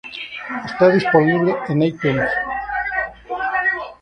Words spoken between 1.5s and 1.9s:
en